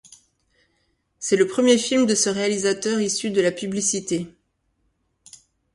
[1.19, 4.25] C'est le premier film de ce réalisateur issu de la publicité.